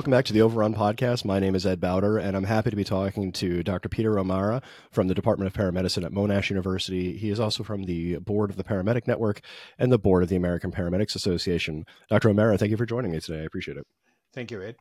[0.00, 1.26] welcome back to the Overrun podcast.
[1.26, 3.90] My name is Ed Bowder, and I'm happy to be talking to Dr.
[3.90, 7.18] Peter O'Meara from the Department of Paramedicine at Monash University.
[7.18, 9.42] He is also from the board of the Paramedic Network
[9.78, 11.84] and the board of the American Paramedics Association.
[12.08, 12.30] Dr.
[12.30, 13.42] O'Meara, thank you for joining me today.
[13.42, 13.86] I appreciate it.
[14.32, 14.76] Thank you, Ed.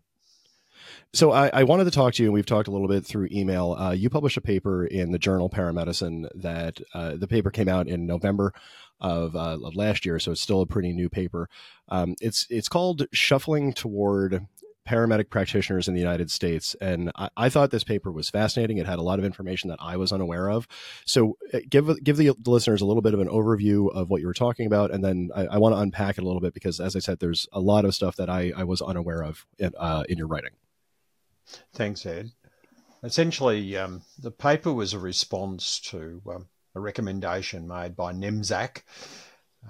[1.11, 3.27] So I, I, wanted to talk to you, and we've talked a little bit through
[3.29, 3.73] email.
[3.73, 7.89] Uh, you published a paper in the journal Paramedicine that uh, the paper came out
[7.89, 8.53] in November
[9.01, 11.49] of, uh, of, last year, so it's still a pretty new paper.
[11.89, 14.47] Um, it's it's called "Shuffling Toward
[14.89, 18.79] Paramedic Practitioners in the United States," and I, I, thought this paper was fascinating.
[18.79, 20.67] It had a lot of information that I was unaware of.
[21.05, 24.21] So uh, give give the, the listeners a little bit of an overview of what
[24.21, 26.55] you were talking about, and then I, I want to unpack it a little bit
[26.55, 29.45] because, as I said, there's a lot of stuff that I, I was unaware of
[29.59, 30.51] in, uh, in your writing.
[31.73, 32.31] Thanks, Ed.
[33.03, 38.81] Essentially, um, the paper was a response to um, a recommendation made by NEMSAC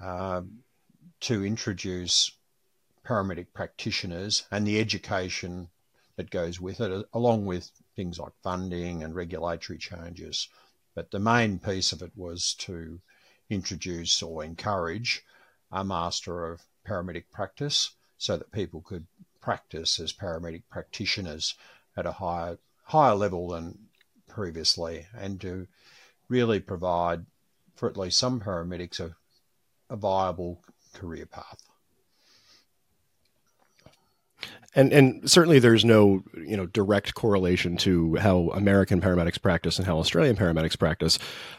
[0.02, 0.42] uh,
[1.20, 2.32] to introduce
[3.04, 5.68] paramedic practitioners and the education
[6.16, 10.48] that goes with it, along with things like funding and regulatory changes.
[10.94, 13.00] But the main piece of it was to
[13.48, 15.24] introduce or encourage
[15.72, 19.06] a master of paramedic practice so that people could
[19.40, 21.54] practice as paramedic practitioners
[21.96, 23.78] at a higher higher level than
[24.28, 25.66] previously, and to
[26.28, 27.24] really provide
[27.76, 29.14] for at least some paramedics a,
[29.88, 31.69] a viable career path.
[34.74, 39.86] And and certainly there's no you know direct correlation to how American paramedics practice and
[39.86, 41.18] how Australian paramedics practice,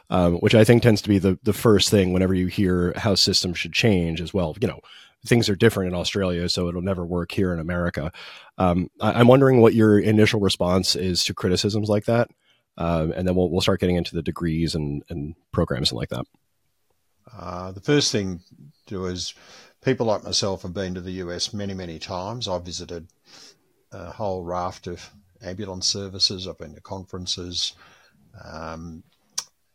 [0.10, 3.16] um, which I think tends to be the the first thing whenever you hear how
[3.16, 4.56] systems should change as well.
[4.62, 4.80] You know,
[5.26, 8.12] things are different in Australia, so it'll never work here in America.
[8.58, 12.30] Um, I, am wondering what your initial response is to criticisms like that,
[12.78, 16.10] um, and then we'll we'll start getting into the degrees and and programs and like
[16.10, 16.26] that.
[17.38, 18.40] Uh, the first thing
[18.88, 19.34] to do is
[19.84, 22.48] people like myself have been to the US many many times.
[22.48, 23.08] I've visited
[23.92, 25.12] a whole raft of
[25.42, 26.48] ambulance services.
[26.48, 27.74] I've been to conferences.
[28.44, 29.04] Um,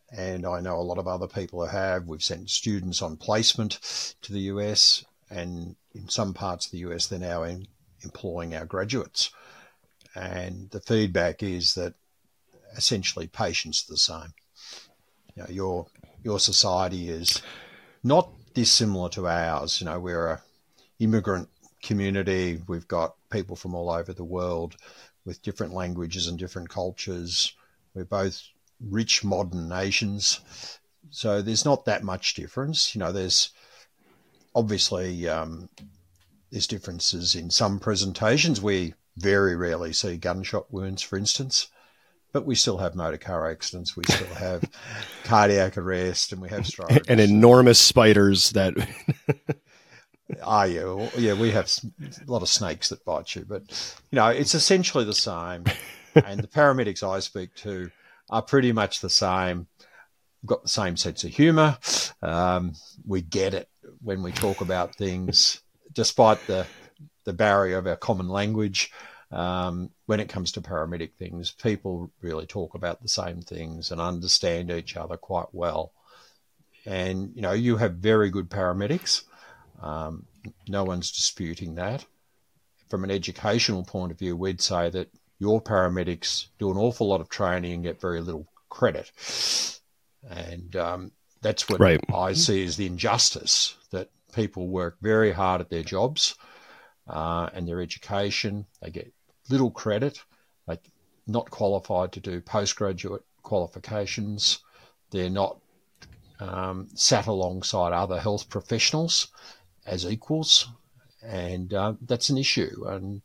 [0.09, 2.07] and I know a lot of other people who have.
[2.07, 7.07] We've sent students on placement to the US and in some parts of the US,
[7.07, 7.67] they're now in,
[8.03, 9.31] employing our graduates.
[10.15, 11.93] And the feedback is that
[12.75, 14.33] essentially patients are the same.
[15.35, 15.87] You know, your
[16.23, 17.41] your society is
[18.03, 19.79] not dissimilar to ours.
[19.79, 20.41] You know, we're a
[20.97, 21.47] immigrant
[21.83, 22.59] community.
[22.67, 24.75] We've got people from all over the world
[25.25, 27.53] with different languages and different cultures.
[27.93, 28.41] We're both
[28.81, 30.39] rich modern nations.
[31.11, 32.95] So there's not that much difference.
[32.95, 33.51] You know, there's
[34.55, 35.69] obviously, um,
[36.49, 38.59] there's differences in some presentations.
[38.59, 41.67] We very rarely see gunshot wounds, for instance,
[42.31, 43.95] but we still have motor car accidents.
[43.95, 44.63] We still have
[45.23, 47.07] cardiac arrest, and we have strokes.
[47.07, 48.73] And enormous spiders that.
[50.43, 51.33] Ah, yeah, yeah.
[51.33, 51.71] We have
[52.01, 53.61] a lot of snakes that bite you, but
[54.11, 55.63] you know it's essentially the same.
[56.15, 57.89] and the paramedics I speak to
[58.29, 59.67] are pretty much the same.
[60.41, 61.77] We've got the same sense of humour.
[62.21, 62.73] Um,
[63.05, 63.69] we get it
[64.01, 65.61] when we talk about things,
[65.93, 66.67] despite the
[67.23, 68.91] the barrier of our common language.
[69.29, 73.99] Um, when it comes to paramedic things, people really talk about the same things and
[73.99, 75.91] understand each other quite well.
[76.85, 79.23] And you know, you have very good paramedics.
[79.81, 80.25] Um,
[80.67, 82.05] no one's disputing that.
[82.89, 87.21] From an educational point of view, we'd say that your paramedics do an awful lot
[87.21, 89.11] of training and get very little credit.
[90.29, 91.11] And um,
[91.41, 91.99] that's what right.
[92.13, 96.35] I see as the injustice that people work very hard at their jobs
[97.07, 98.65] uh, and their education.
[98.81, 99.13] They get
[99.49, 100.19] little credit.
[100.67, 100.77] They're
[101.27, 104.59] not qualified to do postgraduate qualifications.
[105.11, 105.59] They're not
[106.39, 109.27] um, sat alongside other health professionals
[109.85, 110.69] as equals,
[111.23, 112.85] and uh, that's an issue.
[112.87, 113.21] And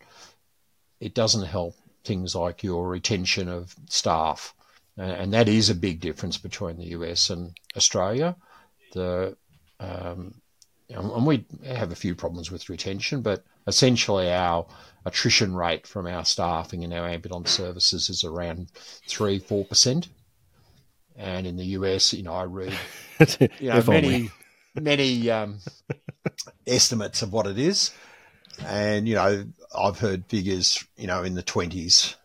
[1.01, 4.55] it doesn't help things like your retention of staff
[4.97, 8.37] and that is a big difference between the US and Australia.
[8.93, 9.37] The
[9.81, 10.35] um,
[10.91, 14.67] and we have a few problems with retention, but essentially our
[15.05, 18.71] attrition rate from our staffing in our ambulance services is around
[19.09, 20.09] three, four percent.
[21.17, 22.73] And in the US, you know, I read
[23.39, 24.31] you know, many,
[24.75, 25.59] many um,
[26.67, 27.93] estimates of what it is,
[28.67, 29.45] and you know,
[29.77, 32.17] I've heard figures, you know, in the twenties,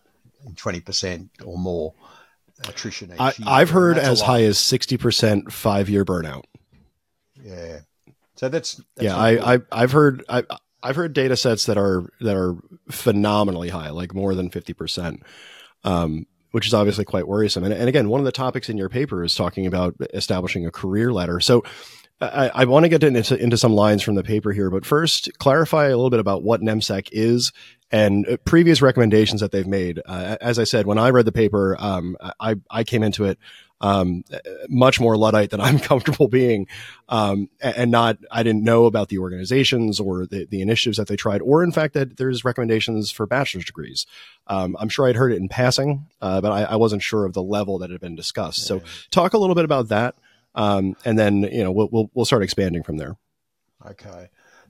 [0.56, 1.94] twenty percent or more
[2.68, 3.14] attrition.
[3.20, 6.44] I, have heard as high as sixty percent five year burnout.
[7.44, 7.80] Yeah,
[8.36, 9.16] so that's, that's yeah.
[9.16, 10.44] I, I I've heard I
[10.88, 12.56] I've heard data sets that are that are
[12.90, 15.24] phenomenally high, like more than fifty percent.
[15.84, 17.66] Um, which is obviously quite worrisome.
[17.66, 20.72] And, and again, one of the topics in your paper is talking about establishing a
[20.72, 21.40] career ladder.
[21.40, 21.64] So,
[22.20, 25.30] I, I want to get into, into some lines from the paper here, but first,
[25.38, 27.52] clarify a little bit about what NEMSAC is
[27.92, 30.02] and uh, previous recommendations that they've made.
[30.06, 33.38] Uh, as I said, when I read the paper, um, I, I came into it
[33.82, 34.24] um,
[34.70, 36.68] much more Luddite than I'm comfortable being,
[37.10, 41.16] um, and not I didn't know about the organizations or the, the initiatives that they
[41.16, 44.06] tried, or in fact that there's recommendations for bachelor's degrees.
[44.48, 47.34] Um, I'm sure I'd heard it in passing, uh, but I, I, wasn't sure of
[47.34, 48.60] the level that had been discussed.
[48.60, 48.80] Yeah.
[48.80, 48.82] So,
[49.12, 50.16] talk a little bit about that
[50.58, 53.16] um, and then you know we'll, we'll, we'll start expanding from there.
[53.86, 54.28] Okay,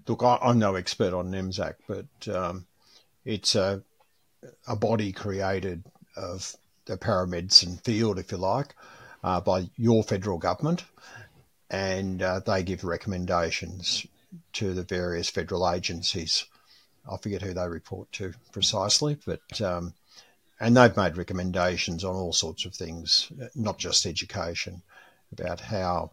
[0.07, 2.67] look, I, am no expert on NEMSAC, but um,
[3.25, 3.81] it's a
[4.67, 5.83] a body created
[6.15, 6.55] of
[6.85, 8.75] the paramedicine field, if you like,
[9.23, 10.83] uh, by your federal government,
[11.69, 14.05] and uh, they give recommendations
[14.53, 16.45] to the various federal agencies.
[17.09, 19.93] I forget who they report to precisely, but um,
[20.59, 24.81] and they've made recommendations on all sorts of things, not just education
[25.31, 26.11] about how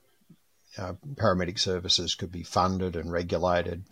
[0.77, 3.85] uh, paramedic services could be funded and regulated.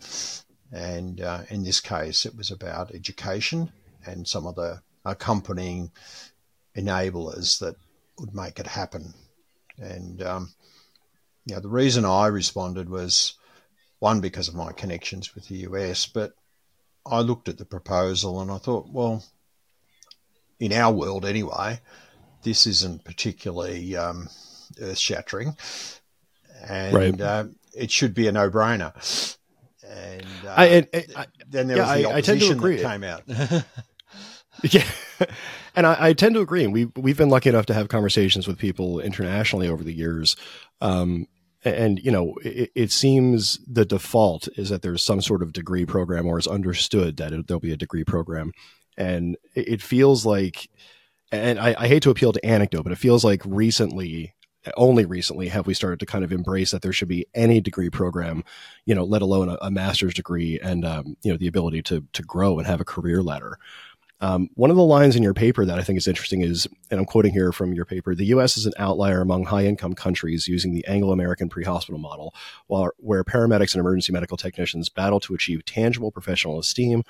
[0.71, 3.71] And uh, in this case, it was about education
[4.05, 5.91] and some of the accompanying
[6.75, 7.75] enablers that
[8.19, 9.13] would make it happen.
[9.77, 10.53] And um,
[11.45, 13.33] you know, the reason I responded was
[13.99, 16.33] one because of my connections with the US, but
[17.05, 19.23] I looked at the proposal and I thought, well,
[20.59, 21.79] in our world anyway,
[22.43, 24.29] this isn't particularly um,
[24.81, 25.57] earth shattering,
[26.67, 27.21] and right.
[27.21, 27.45] uh,
[27.75, 29.37] it should be a no brainer.
[29.85, 33.23] And uh, I, I, I, then there yeah, was the opposition that came out.
[34.73, 34.85] yeah.
[35.75, 36.63] And I, I, tend to agree.
[36.63, 40.35] And we we've been lucky enough to have conversations with people internationally over the years.
[40.81, 41.27] Um,
[41.65, 45.85] and you know, it, it, seems the default is that there's some sort of degree
[45.85, 48.51] program, or is understood that it, there'll be a degree program.
[48.97, 50.69] And it, it feels like,
[51.31, 54.33] and I, I hate to appeal to anecdote, but it feels like recently
[54.77, 57.89] only recently have we started to kind of embrace that there should be any degree
[57.89, 58.43] program,
[58.85, 62.05] you know, let alone a, a master's degree and um, you know the ability to
[62.13, 63.57] to grow and have a career ladder.
[64.23, 66.97] Um, one of the lines in your paper that I think is interesting is, and
[66.97, 68.55] I'm quoting here from your paper: the U.S.
[68.55, 72.33] is an outlier among high-income countries using the Anglo-American pre-hospital model,
[72.67, 77.03] while where paramedics and emergency medical technicians battle to achieve tangible professional esteem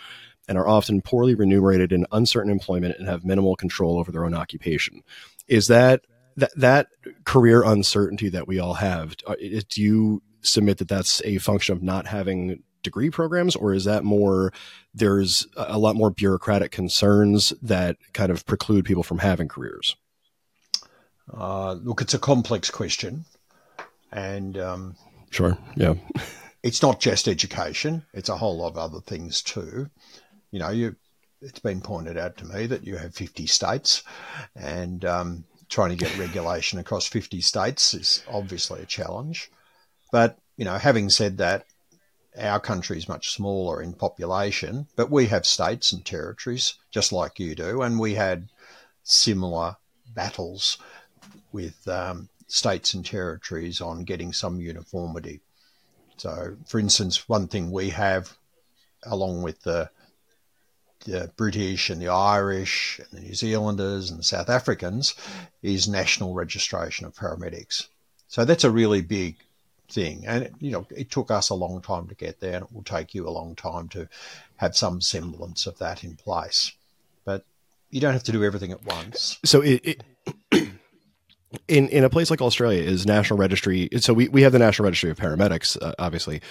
[0.48, 4.34] and are often poorly remunerated in uncertain employment and have minimal control over their own
[4.34, 5.04] occupation.
[5.48, 6.02] Is that
[6.36, 6.88] that that
[7.26, 9.36] career uncertainty that we all have uh,
[9.70, 14.04] do you submit that that's a function of not having degree programs or is that
[14.04, 14.54] more
[14.94, 19.96] there's a lot more bureaucratic concerns that kind of preclude people from having careers?
[21.34, 23.26] Uh, look it's a complex question
[24.12, 24.96] and um,
[25.32, 25.94] sure yeah.
[26.64, 29.90] it's not just education it's a whole lot of other things too.
[30.52, 30.96] You know you
[31.44, 34.04] it's been pointed out to me that you have 50 states
[34.56, 39.52] and um, trying to get regulation across 50 states is obviously a challenge.
[40.12, 41.66] But, you know, having said that,
[42.38, 47.40] our country is much smaller in population, but we have states and territories just like
[47.40, 47.82] you do.
[47.82, 48.50] And we had
[49.04, 49.78] similar
[50.14, 50.78] battles
[51.52, 55.42] with um, states and territories on getting some uniformity.
[56.18, 58.38] So, for instance, one thing we have,
[59.04, 59.90] along with the
[61.06, 65.16] the British and the Irish and the New Zealanders and the South Africans
[65.62, 67.88] is national registration of paramedics.
[68.30, 69.36] So that's a really big
[69.90, 70.26] thing.
[70.26, 72.84] And, you know, it took us a long time to get there and it will
[72.84, 74.08] take you a long time to
[74.58, 76.74] have some semblance of that in place.
[77.26, 77.46] But
[77.90, 79.40] you don't have to do everything at once.
[79.46, 80.04] So it, it
[81.68, 83.90] in in a place like Australia is national registry.
[84.00, 86.42] So we, we have the national registry of paramedics, uh, obviously,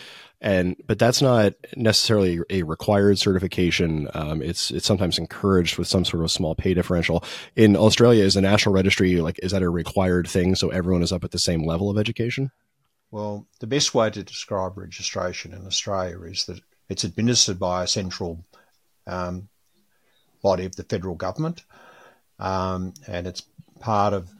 [0.41, 4.09] and but that's not necessarily a required certification.
[4.15, 7.25] Um, it's it's sometimes encouraged with some sort of small pay differential.
[7.57, 10.55] In Australia, is the national registry like is that a required thing?
[10.55, 12.51] So everyone is up at the same level of education.
[13.13, 17.87] Well, the best way to describe registration in Australia is that it's administered by a
[17.87, 18.43] central
[19.07, 19.51] um,
[20.43, 21.63] body of the federal government,
[22.39, 23.43] um, and it's
[23.81, 24.31] part of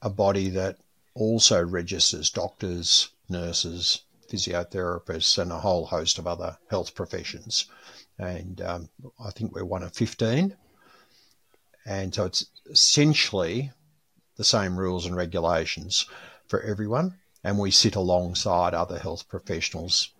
[0.00, 0.78] a body that
[1.14, 4.00] also registers doctors, nurses,
[4.30, 7.66] physiotherapists, and a whole host of other health professions.
[8.18, 8.88] And um,
[9.22, 10.56] I think we're one of 15.
[11.84, 13.72] And so it's essentially
[14.36, 16.06] the same rules and regulations
[16.48, 17.14] for everyone.
[17.46, 20.10] And we sit alongside other health professionals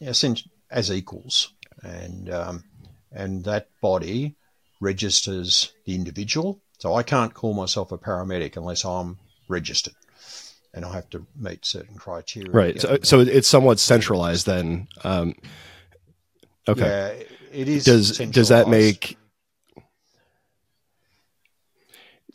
[0.00, 1.52] as equals.
[1.82, 2.64] And, um,
[3.10, 4.36] and that body
[4.80, 6.60] registers the individual.
[6.78, 9.94] So I can't call myself a paramedic unless I'm registered
[10.72, 12.52] and I have to meet certain criteria.
[12.52, 12.80] Right.
[12.80, 14.86] So, so it's somewhat centralized then.
[15.02, 15.34] Um,
[16.68, 17.26] okay.
[17.26, 17.84] Yeah, it is.
[17.84, 19.18] Does does that make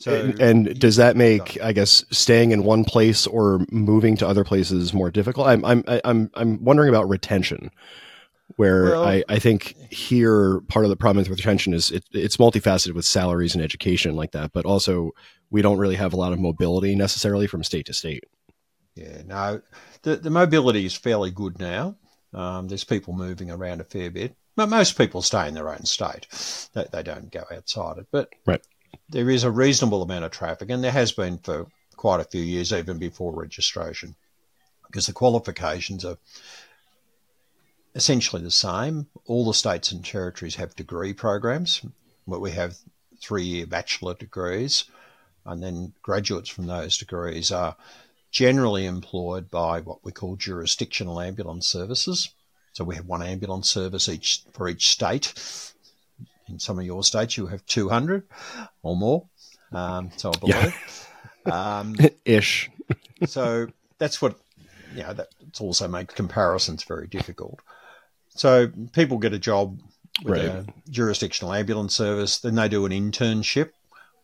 [0.01, 4.27] So, and, and does that make, I guess, staying in one place or moving to
[4.27, 5.45] other places more difficult?
[5.45, 7.69] I'm, I'm, I'm, I'm wondering about retention,
[8.55, 12.37] where well, I, I think here part of the problem with retention is it, it's
[12.37, 15.11] multifaceted with salaries and education like that, but also
[15.51, 18.23] we don't really have a lot of mobility necessarily from state to state.
[18.95, 19.61] Yeah, no,
[20.01, 21.95] the the mobility is fairly good now.
[22.33, 24.35] Um, there's people moving around a fair bit.
[24.55, 26.27] But most people stay in their own state;
[26.73, 28.07] they, they don't go outside it.
[28.11, 28.61] But right
[29.09, 32.41] there is a reasonable amount of traffic, and there has been for quite a few
[32.41, 34.15] years, even before registration,
[34.87, 36.17] because the qualifications are
[37.95, 39.07] essentially the same.
[39.25, 41.81] All the states and territories have degree programs,
[42.25, 42.77] where we have
[43.21, 44.85] three year bachelor degrees,
[45.45, 47.75] and then graduates from those degrees are
[48.31, 52.29] generally employed by what we call jurisdictional ambulance services.
[52.73, 55.33] So we have one ambulance service each for each state
[56.51, 58.23] in some of your states you have 200
[58.83, 59.27] or more.
[59.71, 61.07] Um, so I believe.
[61.45, 61.79] Yeah.
[61.79, 62.69] Um, Ish.
[63.25, 63.67] so
[63.97, 64.37] that's what,
[64.93, 65.29] you know, that
[65.59, 67.59] also makes comparisons very difficult.
[68.29, 69.79] So people get a job
[70.23, 70.45] with right.
[70.45, 73.71] a jurisdictional ambulance service, then they do an internship,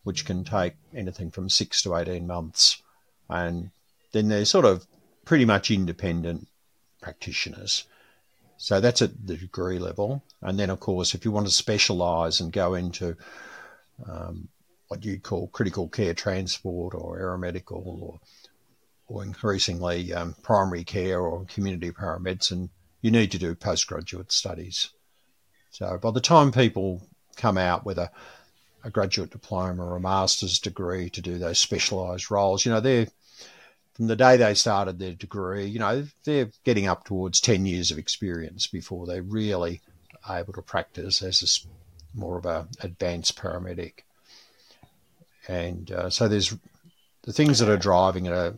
[0.03, 2.81] which can take anything from six to 18 months.
[3.29, 3.71] And
[4.11, 4.85] then they're sort of
[5.25, 6.47] pretty much independent
[7.01, 7.85] practitioners.
[8.57, 10.23] So that's at the degree level.
[10.41, 13.15] And then, of course, if you want to specialise and go into
[14.07, 14.49] um,
[14.87, 18.19] what you'd call critical care transport or aeromedical or,
[19.07, 22.69] or increasingly um, primary care or community paramedicine,
[23.01, 24.89] you need to do postgraduate studies.
[25.69, 28.09] So by the time people come out with a,
[28.83, 33.07] a graduate diploma or a master's degree to do those specialised roles, you know, they're
[33.97, 37.89] from the day they started their degree, you know, they're getting up towards 10 years
[37.89, 39.81] of experience before they're really
[40.29, 44.03] able to practice as a, more of a advanced paramedic.
[45.47, 46.55] And uh, so there's
[47.23, 48.53] the things that are driving it are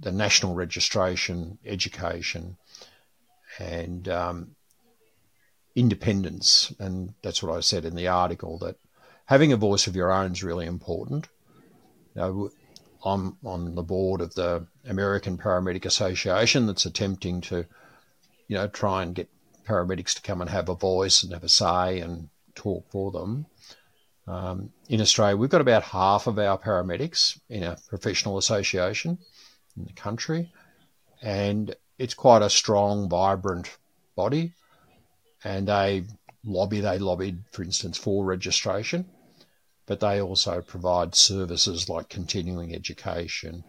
[0.00, 2.56] the national registration, education,
[3.60, 4.56] and um,
[5.76, 6.74] independence.
[6.80, 8.76] And that's what I said in the article that
[9.26, 11.28] having a voice of your own is really important.
[12.16, 12.50] Know,
[13.04, 17.64] I'm on the board of the American Paramedic Association that's attempting to,
[18.48, 19.28] you know, try and get
[19.66, 23.46] paramedics to come and have a voice and have a say and talk for them.
[24.26, 29.18] Um, in Australia, we've got about half of our paramedics in a professional association
[29.76, 30.52] in the country,
[31.22, 33.78] and it's quite a strong, vibrant
[34.14, 34.52] body.
[35.42, 36.04] And they
[36.44, 39.06] lobby, they lobbied, for instance, for registration
[39.90, 43.64] but they also provide services like continuing education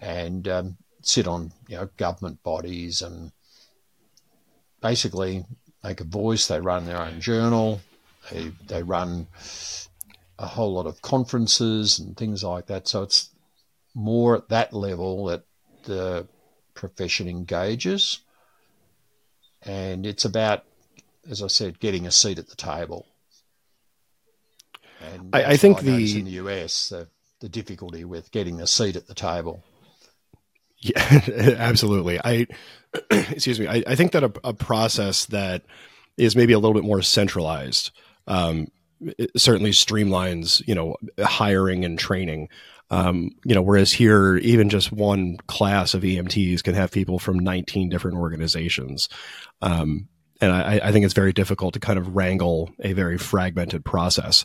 [0.00, 3.30] and um, sit on you know government bodies and
[4.82, 5.44] basically
[5.84, 6.48] make a voice.
[6.48, 7.80] They run their own journal.
[8.32, 9.28] They they run
[10.40, 12.88] a whole lot of conferences and things like that.
[12.88, 13.30] So it's
[13.94, 15.44] more at that level that
[15.84, 16.26] the
[16.74, 18.18] profession engages,
[19.62, 20.64] and it's about,
[21.30, 23.06] as I said, getting a seat at the table.
[25.00, 27.08] And I, I think the in the US the,
[27.40, 29.62] the difficulty with getting a seat at the table.
[30.78, 31.20] Yeah,
[31.58, 32.18] absolutely.
[32.22, 32.46] I
[33.10, 33.66] excuse me.
[33.66, 35.62] I, I think that a, a, process that
[36.16, 37.90] is maybe a little bit more centralized
[38.26, 38.68] um,
[39.36, 42.48] certainly streamlines, you know, hiring and training.
[42.90, 47.38] Um, you know, whereas here, even just one class of EMTs can have people from
[47.38, 49.08] 19 different organizations.
[49.62, 50.08] Um,
[50.40, 54.44] and I, I, think it's very difficult to kind of wrangle a very fragmented process.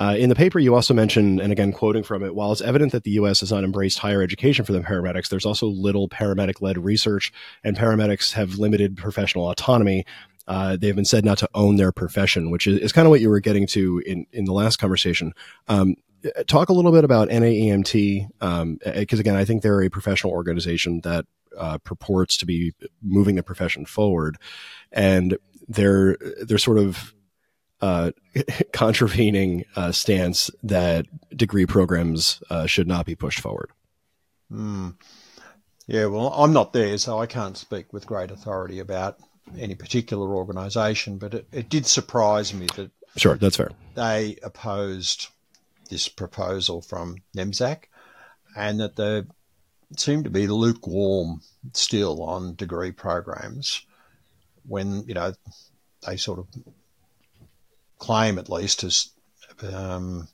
[0.00, 2.90] Uh, in the paper, you also mention, and again, quoting from it, while it's evident
[2.90, 3.40] that the U.S.
[3.40, 7.30] has not embraced higher education for the paramedics, there's also little paramedic led research,
[7.62, 10.06] and paramedics have limited professional autonomy.
[10.48, 13.20] Uh, they've been said not to own their profession, which is, is kind of what
[13.20, 15.34] you were getting to in, in the last conversation.
[15.68, 15.96] Um,
[16.46, 18.78] talk a little bit about NAEMT, because um,
[19.20, 21.26] again, I think they're a professional organization that
[21.58, 24.38] uh, purports to be moving the profession forward,
[24.92, 25.36] and
[25.68, 27.14] they're they're sort of
[27.80, 28.10] uh,
[28.72, 31.06] contravening uh, stance that
[31.36, 33.70] degree programs uh, should not be pushed forward.
[34.52, 34.94] Mm.
[35.86, 39.18] Yeah, well, I'm not there, so I can't speak with great authority about
[39.58, 42.90] any particular organisation, but it, it did surprise me that.
[43.16, 43.70] Sure, that's fair.
[43.94, 45.28] They opposed
[45.88, 47.84] this proposal from NEMSAC
[48.56, 49.24] and that they
[49.96, 51.40] seem to be lukewarm
[51.72, 53.84] still on degree programs
[54.66, 55.32] when, you know,
[56.06, 56.46] they sort of
[58.00, 60.26] claim at least to um,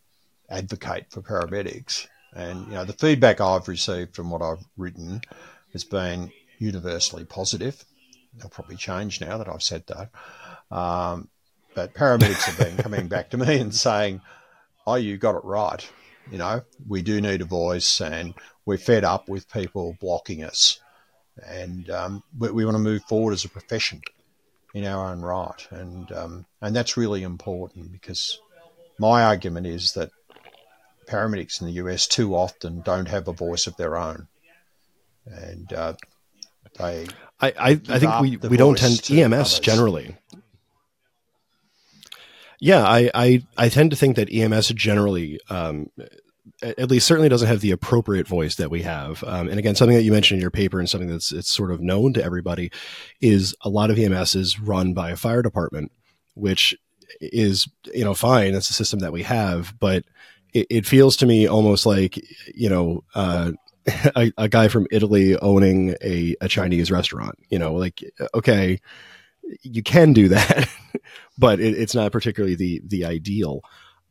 [0.49, 2.06] advocate for paramedics.
[2.35, 5.20] And you know, the feedback I've received from what I've written
[5.73, 7.85] has been universally positive.
[8.35, 10.11] They'll probably change now that I've said that.
[10.75, 11.28] Um,
[11.75, 14.23] but paramedics have been coming back to me and saying,
[14.87, 15.87] "Oh, you got it right.
[16.30, 20.80] you know, we do need a voice, and we're fed up with people blocking us,
[21.46, 24.00] and um, we, we, want to move forward as a profession
[24.76, 28.38] in our own right, and um, and that's really important because
[28.99, 30.11] my argument is that
[31.09, 34.28] paramedics in the US too often don't have a voice of their own,
[35.25, 35.95] and uh,
[36.78, 37.06] they.
[37.40, 39.61] I, I, I think we, we don't tend EMS others.
[39.61, 40.16] generally.
[42.61, 45.90] Yeah, I, I, I tend to think that EMS generally, um,
[46.62, 49.22] at least certainly doesn't have the appropriate voice that we have.
[49.25, 51.70] Um, and again, something that you mentioned in your paper and something that's it's sort
[51.70, 52.70] of known to everybody
[53.20, 55.92] is a lot of EMS is run by a fire department,
[56.34, 56.76] which
[57.20, 58.52] is you know fine.
[58.52, 60.04] That's a system that we have, but
[60.52, 62.18] it, it feels to me almost like
[62.54, 63.04] you know.
[63.14, 63.52] Uh,
[64.16, 68.02] a, a, guy from Italy owning a, a Chinese restaurant, you know, like,
[68.34, 68.80] okay,
[69.62, 70.68] you can do that,
[71.38, 73.60] but it, it's not particularly the the ideal.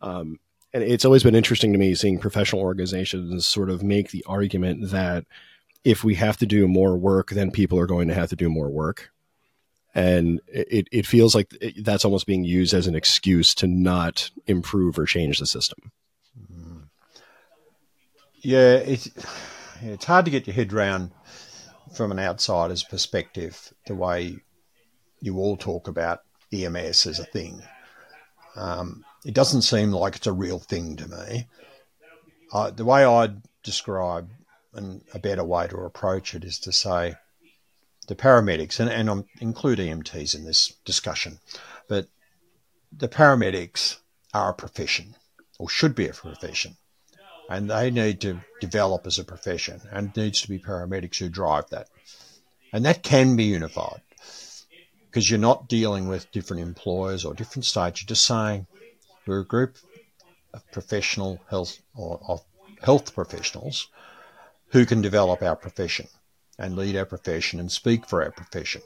[0.01, 0.39] Um,
[0.75, 4.89] and it's always been interesting to me seeing professional organizations sort of make the argument
[4.89, 5.23] that
[5.85, 8.49] if we have to do more work, then people are going to have to do
[8.49, 9.09] more work.
[9.93, 14.99] And it, it feels like that's almost being used as an excuse to not improve
[14.99, 15.93] or change the system.
[18.41, 19.09] Yeah, it's,
[19.81, 21.11] it's hard to get your head around
[21.93, 24.39] from an outsider's perspective the way
[25.21, 27.63] you all talk about EMS as a thing.
[28.57, 31.47] Um, it doesn't seem like it's a real thing to me.
[32.53, 34.29] Uh, the way I'd describe
[34.73, 37.15] and a better way to approach it is to say
[38.07, 41.39] the paramedics, and, and I'm include EMTs in this discussion,
[41.87, 42.07] but
[42.95, 43.97] the paramedics
[44.33, 45.15] are a profession
[45.57, 46.77] or should be a profession
[47.49, 51.29] and they need to develop as a profession and it needs to be paramedics who
[51.29, 51.87] drive that.
[52.73, 54.01] And that can be unified
[55.05, 58.01] because you're not dealing with different employers or different states.
[58.01, 58.67] You're just saying
[59.27, 59.77] we're a group
[60.53, 62.41] of professional health or of
[62.81, 63.87] health professionals
[64.69, 66.07] who can develop our profession
[66.57, 68.81] and lead our profession and speak for our profession.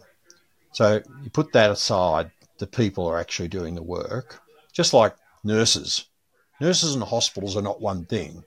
[0.73, 4.41] So you put that aside, the people are actually doing the work,
[4.73, 6.05] just like nurses.
[6.59, 8.43] Nurses and hospitals are not one thing.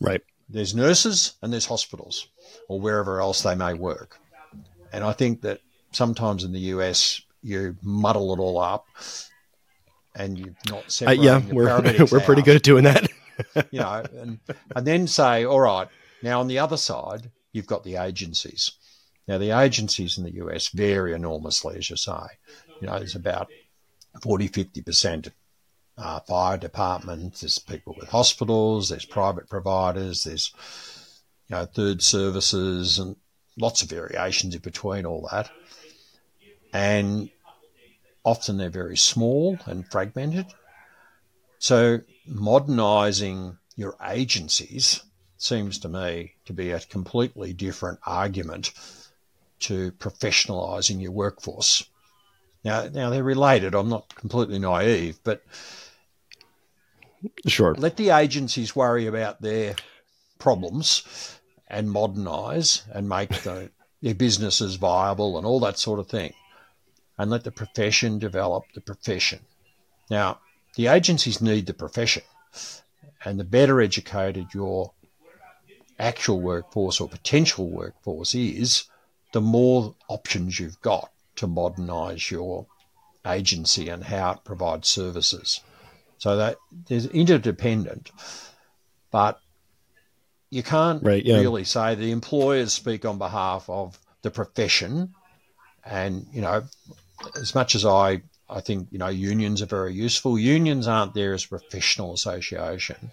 [0.00, 0.22] Right.
[0.48, 2.28] There's nurses and there's hospitals
[2.68, 4.18] or wherever else they may work.
[4.92, 5.60] And I think that
[5.92, 8.86] sometimes in the US you muddle it all up,
[10.14, 11.28] and you're not separating.
[11.28, 13.08] Uh, yeah, we're we're pretty good at doing that.
[13.70, 14.38] you know, and
[14.74, 15.88] and then say, all right,
[16.22, 18.72] now on the other side, you've got the agencies.
[19.26, 22.26] Now the agencies in the US vary enormously, as you say.
[22.80, 23.48] You know, there's about
[24.22, 25.28] 40, 50 percent
[25.96, 27.40] uh, fire departments.
[27.40, 28.88] There's people with hospitals.
[28.88, 30.24] There's private providers.
[30.24, 30.52] There's
[31.48, 33.16] you know third services and
[33.56, 35.48] lots of variations in between all that
[36.74, 37.30] and
[38.24, 40.46] often they're very small and fragmented.
[41.58, 45.02] So, modernising your agencies
[45.36, 48.72] seems to me to be a completely different argument
[49.60, 51.84] to professionalising your workforce.
[52.64, 53.74] Now, now they're related.
[53.74, 55.42] I'm not completely naive, but
[57.46, 59.76] sure, let the agencies worry about their
[60.38, 63.70] problems and modernise and make the,
[64.02, 66.32] their businesses viable and all that sort of thing
[67.18, 69.40] and let the profession develop the profession.
[70.10, 70.40] Now,
[70.76, 72.22] the agencies need the profession,
[73.24, 74.92] and the better educated your
[75.98, 78.84] actual workforce or potential workforce is,
[79.32, 82.66] the more options you've got to modernise your
[83.26, 85.60] agency and how it provides services.
[86.18, 86.56] So that
[86.88, 88.10] there's interdependent,
[89.10, 89.40] but
[90.50, 91.40] you can't right, yeah.
[91.40, 95.14] really say the employers speak on behalf of the profession
[95.84, 96.62] and you know
[97.36, 100.38] as much as I, I think you know unions are very useful.
[100.38, 103.10] Unions aren't there as a professional association.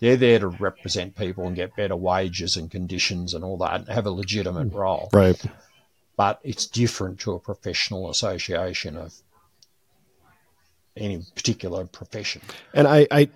[0.00, 3.88] They're there to represent people and get better wages and conditions and all that, and
[3.88, 5.10] have a legitimate role.
[5.12, 5.40] Right.
[6.16, 9.14] But it's different to a professional association of
[10.96, 12.42] any particular profession.
[12.72, 13.28] And I, I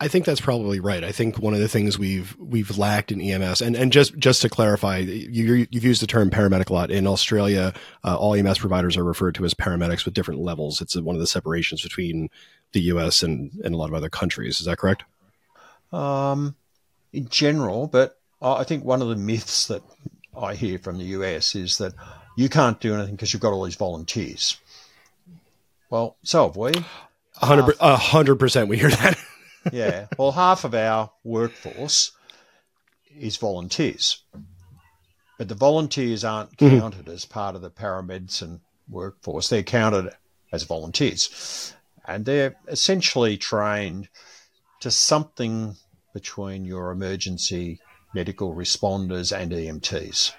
[0.00, 1.02] I think that's probably right.
[1.02, 4.42] I think one of the things we've we've lacked in EMS, and, and just just
[4.42, 6.92] to clarify, you, have used the term paramedic a lot.
[6.92, 10.80] In Australia, uh, all EMS providers are referred to as paramedics with different levels.
[10.80, 12.30] It's one of the separations between
[12.72, 14.60] the US and, and a lot of other countries.
[14.60, 15.02] Is that correct?
[15.92, 16.54] Um,
[17.12, 19.82] in general, but I think one of the myths that
[20.36, 21.94] I hear from the US is that
[22.36, 24.58] you can't do anything because you've got all these volunteers.
[25.90, 26.70] Well, so have we.
[27.80, 29.18] A hundred percent, we hear that.
[29.72, 30.06] yeah.
[30.18, 32.12] Well, half of our workforce
[33.16, 34.22] is volunteers,
[35.38, 36.78] but the volunteers aren't mm-hmm.
[36.78, 37.14] counted mm-hmm.
[37.14, 39.48] as part of the paramedicine workforce.
[39.48, 40.12] They're counted
[40.52, 41.74] as volunteers,
[42.06, 44.08] and they're essentially trained
[44.80, 45.76] to something
[46.14, 47.80] between your emergency
[48.14, 50.32] medical responders and EMTs.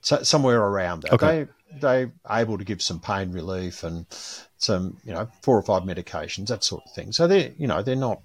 [0.00, 1.14] So somewhere around that.
[1.14, 1.46] Okay.
[1.72, 4.06] They they're able to give some pain relief and
[4.58, 7.12] some, you know, four or five medications, that sort of thing.
[7.12, 8.20] So they're you know, they're not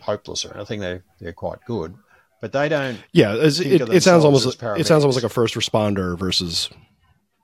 [0.00, 0.80] hopeless or anything.
[0.80, 1.94] They're they're quite good.
[2.40, 6.16] But they don't Yeah, it, it sounds almost it sounds almost like a first responder
[6.16, 6.70] versus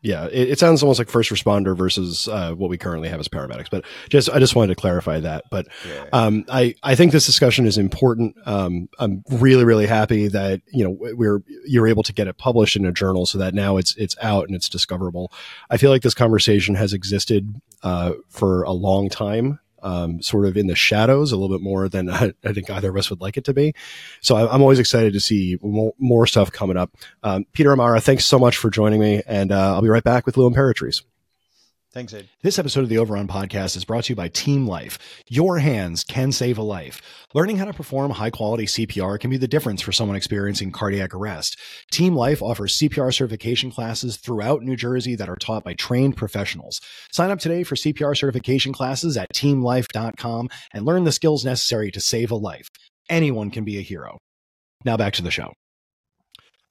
[0.05, 3.27] yeah, it, it sounds almost like first responder versus uh, what we currently have as
[3.27, 3.71] paramedics.
[3.71, 5.45] But just I just wanted to clarify that.
[5.51, 6.05] But yeah.
[6.13, 8.37] um, I I think this discussion is important.
[8.45, 12.77] Um, I'm really really happy that you know we're you're able to get it published
[12.77, 15.33] in a journal so that now it's it's out and it's discoverable.
[15.71, 19.59] I feel like this conversation has existed uh, for a long time.
[19.85, 22.89] Um, sort of in the shadows a little bit more than I, I think either
[22.89, 23.75] of us would like it to be.
[24.23, 26.97] So I, I'm always excited to see more, more stuff coming up.
[27.23, 30.27] Um, Peter O'Meara, thanks so much for joining me, and uh, I'll be right back
[30.27, 31.03] with Lou Imperatrice.
[31.95, 32.29] Thanks, Ed.
[32.43, 34.99] This episode of the Overrun podcast is brought to you by Team Life.
[35.29, 37.01] Your hands can save a life.
[37.35, 41.15] Learning how to perform high quality CPR can be the difference for someone experiencing cardiac
[41.15, 41.57] arrest.
[41.93, 46.81] Team Life offers CPR certification classes throughout New Jersey that are taught by trained professionals.
[47.13, 52.01] Sign up today for CPR certification classes at teamlife.com and learn the skills necessary to
[52.01, 52.67] save a life.
[53.09, 54.19] Anyone can be a hero.
[54.85, 55.53] Now back to the show.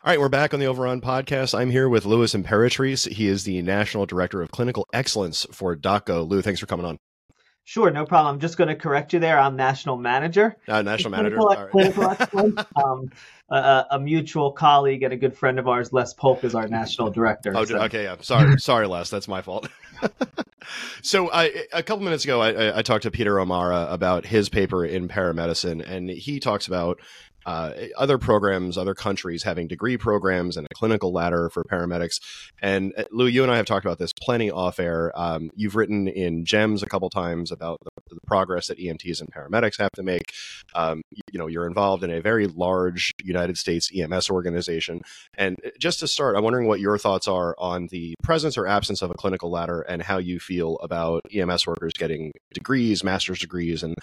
[0.05, 1.57] All right, we're back on the Overrun podcast.
[1.57, 3.09] I'm here with Louis Imperatrice.
[3.09, 6.27] He is the National Director of Clinical Excellence for DocGo.
[6.27, 6.99] Lou, thanks for coming on.
[7.63, 8.33] Sure, no problem.
[8.35, 9.39] I'm just going to correct you there.
[9.39, 10.57] I'm national manager.
[10.67, 11.37] Uh, National Manager.
[11.37, 11.71] Clinical, right.
[11.71, 12.61] clinical excellence.
[12.75, 13.11] Um,
[13.49, 17.09] a- a, mutual colleague and a good friend of ours, Les Polk, is our national
[17.09, 17.53] director.
[17.55, 18.17] Oh, So- okay, yeah.
[18.19, 19.09] Sorry, sorry, Les.
[19.09, 19.69] That's my fault.
[21.01, 24.83] so, I, a couple minutes ago, I, I talked to Peter O'Meara about his paper
[24.83, 26.99] in paramedicine, and he talks about
[27.45, 32.19] uh, other programs, other countries having degree programs and a clinical ladder for paramedics.
[32.61, 35.11] And uh, Lou, you and I have talked about this plenty off air.
[35.15, 39.31] Um, you've written in JEMS a couple times about the, the progress that EMTs and
[39.31, 40.33] paramedics have to make.
[40.73, 41.01] Um,
[41.31, 45.01] you, know, you're involved in a very large United States EMS organization.
[45.37, 48.67] And uh, just to start, I'm wondering what your thoughts are on the presence or
[48.67, 53.39] absence of a clinical ladder and how you feel about EMS workers getting degrees, master's
[53.39, 53.95] degrees, and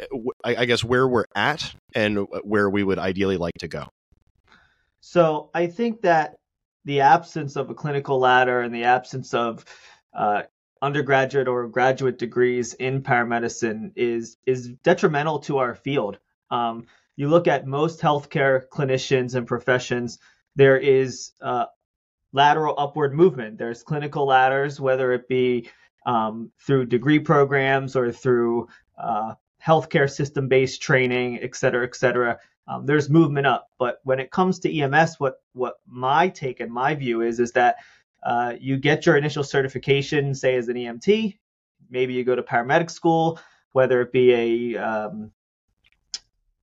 [0.00, 3.84] uh, I, guess where we're at and where we would ideally like to go.
[5.00, 6.36] So I think that
[6.84, 9.64] the absence of a clinical ladder and the absence of
[10.12, 10.42] uh,
[10.80, 16.18] undergraduate or graduate degrees in paramedicine is is detrimental to our field.
[16.50, 20.18] Um, you look at most healthcare clinicians and professions,
[20.56, 21.66] there is uh,
[22.32, 23.58] lateral upward movement.
[23.58, 25.70] There's clinical ladders, whether it be
[26.04, 28.68] um, through degree programs or through
[28.98, 32.38] uh, healthcare system based training, et cetera, et cetera.
[32.68, 33.68] Um, there's movement up.
[33.78, 37.52] But when it comes to EMS, what what my take and my view is is
[37.52, 37.76] that
[38.22, 41.38] uh, you get your initial certification, say as an EMT,
[41.90, 43.40] maybe you go to paramedic school,
[43.72, 45.32] whether it be a um,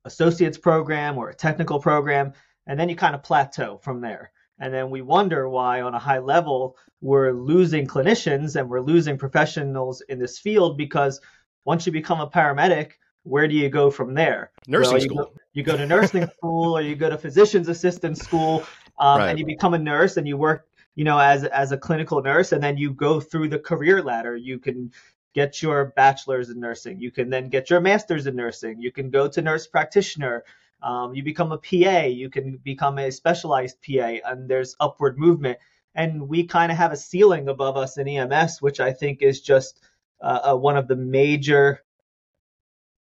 [0.05, 2.33] associate's program or a technical program,
[2.65, 4.31] and then you kind of plateau from there.
[4.59, 9.17] And then we wonder why, on a high level, we're losing clinicians and we're losing
[9.17, 11.21] professionals in this field because
[11.65, 12.91] once you become a paramedic,
[13.23, 14.51] where do you go from there?
[14.67, 15.17] Nursing Well, you school.
[15.17, 18.63] Go, you go to nursing school or you go to physician's assistant school
[18.97, 19.29] um, Right.
[19.29, 22.51] and you become a nurse and you work, you know, as, as a clinical nurse
[22.51, 24.36] and then you go through the career ladder.
[24.36, 24.91] You can
[25.34, 26.99] get your bachelor's in nursing.
[26.99, 28.82] You can then get your master's in nursing.
[28.82, 30.43] You can go to nurse practitioner.
[30.82, 32.05] Um, you become a PA.
[32.05, 35.60] You can become a specialized PA and there's upward movement.
[35.93, 39.41] And we kind of have a ceiling above us in EMS, which I think is
[39.41, 39.79] just
[40.21, 41.84] uh, uh, one of the major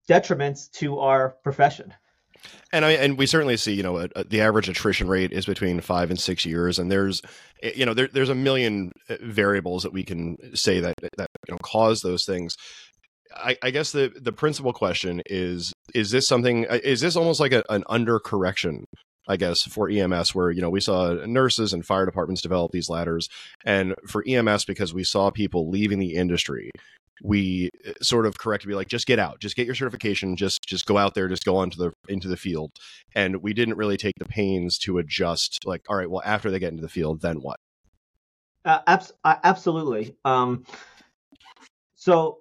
[0.09, 1.95] detriments to our profession.
[2.73, 5.47] And I and we certainly see, you know, a, a- the average attrition rate is
[5.47, 7.23] between five and six years, and there's,
[7.63, 11.29] eh, you know, there, there's a million uh, variables that we can say that that
[11.49, 12.55] you know cause those things.
[13.35, 16.67] I, I guess the the principal question is: Is this something?
[16.69, 18.85] uh, Is this almost like a, an undercorrection?
[19.27, 22.91] I guess for EMS, where you know we saw nurses and fire departments develop these
[22.91, 23.29] ladders,
[23.65, 26.71] and for EMS because we saw people leaving the industry,
[27.23, 30.63] we uh, sort of correct be like just get out just get your certification just
[30.67, 32.73] just go out there just go onto the into the field
[33.15, 36.59] and we didn't really take the pains to adjust like all right well after they
[36.59, 37.59] get into the field then what
[38.65, 40.17] Uh, abs- absolutely.
[40.25, 40.65] Um,
[41.95, 42.39] so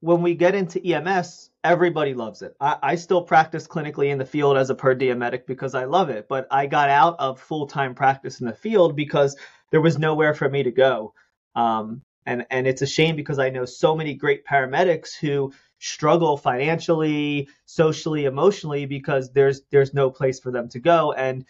[0.00, 2.56] when we get into EMS, everybody loves it.
[2.60, 5.84] I, I still practice clinically in the field as a per diem medic because I
[5.84, 9.36] love it, but I got out of full time practice in the field because
[9.70, 11.12] there was nowhere for me to go.
[11.54, 16.36] Um, and and it's a shame because I know so many great paramedics who struggle
[16.36, 21.12] financially, socially, emotionally because there's there's no place for them to go.
[21.12, 21.44] And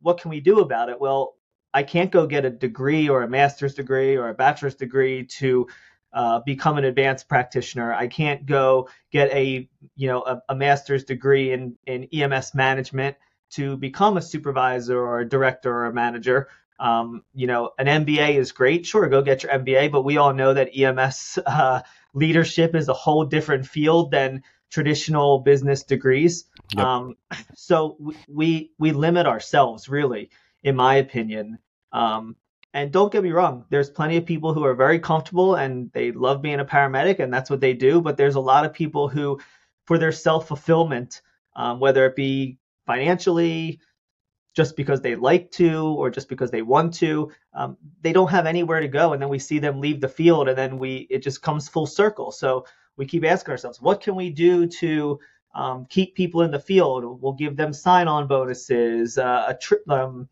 [0.00, 1.00] what can we do about it?
[1.00, 1.36] Well,
[1.72, 5.68] I can't go get a degree or a master's degree or a bachelor's degree to
[6.12, 7.92] uh, become an advanced practitioner.
[7.92, 13.16] I can't go get a you know a, a, master's degree in in EMS management
[13.50, 16.48] to become a supervisor or a director or a manager.
[16.78, 18.86] Um, you know, an MBA is great.
[18.86, 21.80] Sure, go get your MBA, but we all know that EMS uh,
[22.14, 26.44] leadership is a whole different field than traditional business degrees.
[26.76, 26.84] Yep.
[26.84, 27.16] Um,
[27.54, 27.96] so
[28.28, 30.30] we we limit ourselves, really,
[30.62, 31.58] in my opinion.
[31.92, 32.36] Um,
[32.74, 36.12] and don't get me wrong, there's plenty of people who are very comfortable and they
[36.12, 38.00] love being a paramedic and that's what they do.
[38.00, 39.40] But there's a lot of people who,
[39.86, 41.22] for their self fulfillment,
[41.56, 43.80] um, whether it be financially,
[44.58, 48.44] just because they like to or just because they want to, um, they don't have
[48.44, 49.12] anywhere to go.
[49.12, 51.86] And then we see them leave the field and then we it just comes full
[51.86, 52.32] circle.
[52.32, 52.66] So
[52.96, 55.20] we keep asking ourselves, what can we do to
[55.54, 57.22] um, keep people in the field?
[57.22, 60.28] We'll give them sign-on bonuses, uh, a tri- um,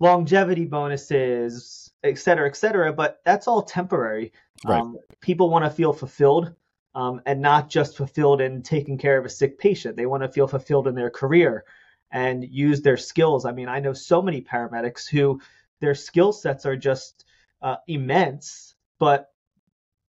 [0.00, 2.92] longevity bonuses, et cetera, et cetera.
[2.92, 4.32] But that's all temporary.
[4.66, 4.82] Right.
[4.82, 6.52] Um, people want to feel fulfilled
[6.94, 9.96] um, and not just fulfilled in taking care of a sick patient.
[9.96, 11.64] They want to feel fulfilled in their career
[12.10, 13.44] and use their skills.
[13.44, 15.40] I mean, I know so many paramedics who
[15.80, 17.24] their skill sets are just
[17.62, 19.30] uh, immense, but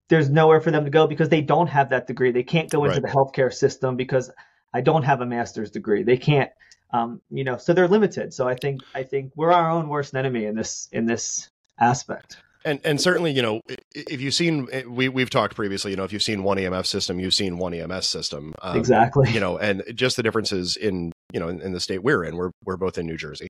[0.09, 2.31] there's nowhere for them to go because they don't have that degree.
[2.31, 3.03] They can't go into right.
[3.03, 4.29] the healthcare system because
[4.73, 6.03] I don't have a master's degree.
[6.03, 6.51] They can't,
[6.91, 8.33] um, you know, so they're limited.
[8.33, 12.37] So I think I think we're our own worst enemy in this in this aspect.
[12.65, 13.61] And and certainly, you know,
[13.93, 17.19] if you've seen, we we've talked previously, you know, if you've seen one EMS system,
[17.19, 18.53] you've seen one EMS system.
[18.61, 19.31] Um, exactly.
[19.31, 22.37] You know, and just the differences in you know in, in, the state we're in.
[22.37, 23.47] We're we're both in New Jersey.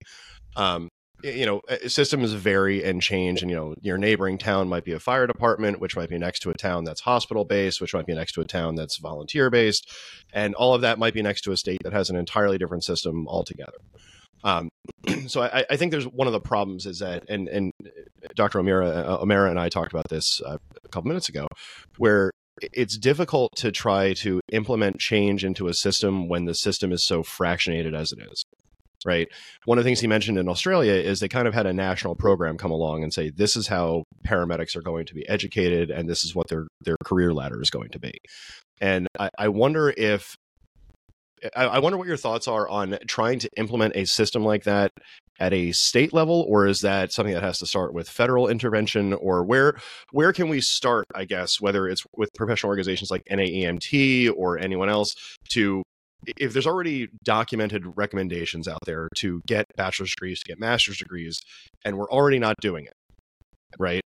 [0.56, 0.90] Um,
[1.24, 4.92] you know uh, systems vary and change and you know your neighboring town might be
[4.92, 8.06] a fire department which might be next to a town that's hospital based which might
[8.06, 9.90] be next to a town that's volunteer based
[10.34, 12.84] and all of that might be next to a state that has an entirely different
[12.84, 13.78] system altogether
[14.44, 14.68] um,
[15.28, 17.72] so I, I, think there's one of the problems is that and and
[18.36, 21.48] dr o'meara uh, o'meara and i talked about this uh, a couple minutes ago
[21.98, 27.06] where it's difficult to try to implement change into a system when the system is
[27.06, 28.44] so fractionated as it is
[29.06, 29.28] right?
[29.66, 32.16] One of the things he mentioned in Australia is they kind of had a national
[32.16, 36.10] program come along and say this is how paramedics are going to be educated and
[36.10, 38.14] this is what their their career ladder is going to be.
[38.82, 40.36] And I, I wonder if
[41.56, 44.92] I, wonder what your thoughts are on trying to implement a system like that
[45.40, 49.14] at a state level, or is that something that has to start with federal intervention,
[49.14, 49.76] or where
[50.12, 51.06] where can we start?
[51.16, 55.16] I guess whether it's with professional organizations like NAEMT or anyone else
[55.50, 55.84] to
[56.38, 61.42] if there's already documented recommendations out there to get bachelor's degrees, to get master's degrees,
[61.84, 62.94] and we're already not doing it,
[63.78, 64.02] right?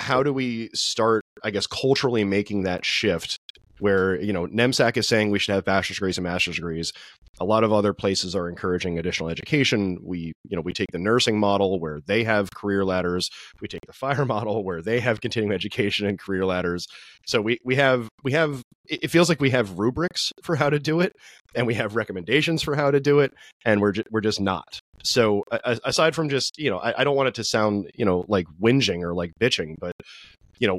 [0.00, 3.38] How do we start, I guess, culturally making that shift
[3.78, 6.92] where, you know, NEMSAC is saying we should have bachelor's degrees and master's degrees,
[7.38, 9.98] a lot of other places are encouraging additional education.
[10.02, 13.30] We you know we take the nursing model where they have career ladders.
[13.60, 16.86] We take the fire model where they have continuing education and career ladders.
[17.26, 20.78] So we we have we have it feels like we have rubrics for how to
[20.78, 21.12] do it
[21.54, 23.32] and we have recommendations for how to do it
[23.64, 24.78] and we're ju- we're just not.
[25.02, 25.44] So
[25.84, 28.46] aside from just you know I, I don't want it to sound you know like
[28.60, 29.92] whinging or like bitching but
[30.58, 30.78] you know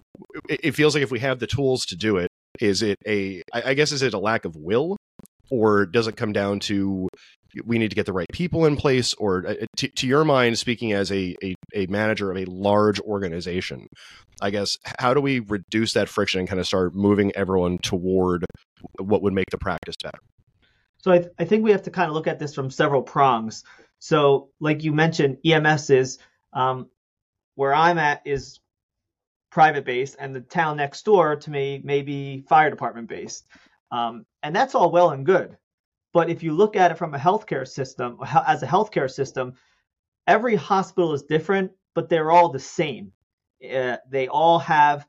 [0.49, 3.41] it, it feels like if we have the tools to do it is it a
[3.53, 4.97] I guess is it a lack of will?
[5.49, 7.07] Or does it come down to
[7.63, 9.13] we need to get the right people in place?
[9.13, 12.99] Or uh, to, to your mind speaking as a, a, a, manager of a large
[12.99, 13.87] organization
[14.41, 18.45] i guess how do we reduce that friction and kind of start moving everyone toward
[18.99, 20.19] what would make the practice better?
[20.99, 23.01] So i, th- I think we have to kind of look at this from several
[23.01, 23.63] prongs.
[23.99, 26.19] So like you mentioned ems is
[26.53, 26.89] um,
[27.55, 28.59] where i'm at is
[29.49, 33.45] private based and the town next door to me may be fire department based
[33.91, 35.57] um, and that's all well and good.
[36.13, 39.53] But if you look at it from a healthcare system, as a healthcare system,
[40.25, 43.11] every hospital is different, but they're all the same.
[43.63, 45.07] Uh, they all have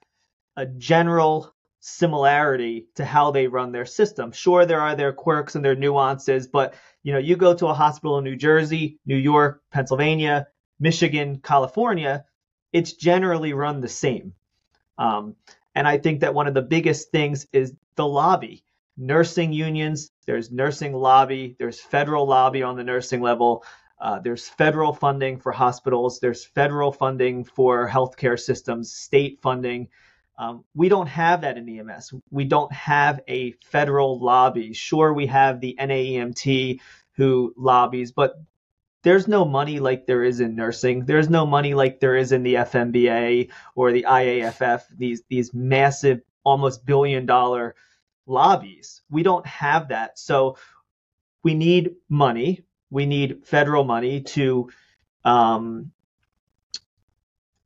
[0.57, 4.33] a general similarity to how they run their system.
[4.33, 7.75] Sure, there are their quirks and their nuances, but you know, you go to a
[7.75, 10.49] hospital in New Jersey, New York, Pennsylvania,
[10.81, 12.25] Michigan, California,
[12.73, 14.35] it's generally run the same.
[14.99, 15.37] Um,
[15.75, 18.65] and I think that one of the biggest things is the lobby
[18.99, 23.65] nursing unions, there's nursing lobby, there's federal lobby on the nursing level,
[24.01, 29.89] uh, there's federal funding for hospitals, there's federal funding for healthcare systems, state funding.
[30.37, 32.13] Um, we don't have that in EMS.
[32.31, 34.73] We don't have a federal lobby.
[34.73, 36.81] Sure, we have the NAEMT
[37.13, 38.35] who lobbies, but
[39.09, 41.07] there's no money like there is in nursing.
[41.07, 44.83] There's no money like there is in the FMBA or the IAFF.
[44.99, 47.75] These these massive, almost billion dollar
[48.27, 49.01] lobbies.
[49.09, 50.19] We don't have that.
[50.19, 50.59] So
[51.43, 52.67] we need money.
[52.91, 54.69] We need federal money to
[55.25, 55.91] um,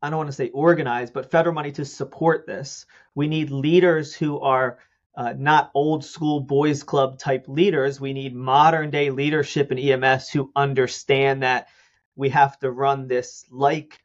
[0.01, 2.87] I don't want to say organized, but federal money to support this.
[3.17, 4.79] We need leaders who are
[5.15, 8.01] uh, not old school boys club type leaders.
[8.01, 11.69] We need modern day leadership in EMS who understand that
[12.17, 13.99] we have to run this like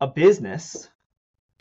[0.00, 0.88] a business